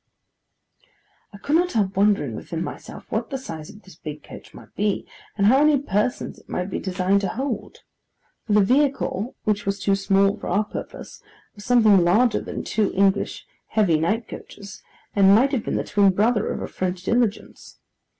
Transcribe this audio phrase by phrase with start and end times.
[1.31, 4.73] I could not help wondering within myself what the size of this big coach might
[4.73, 5.05] be,
[5.37, 7.83] and how many persons it might be designed to hold;
[8.47, 11.21] for the vehicle which was too small for our purpose
[11.53, 14.81] was something larger than two English heavy night coaches,
[15.15, 17.77] and might have been the twin brother of a French Diligence.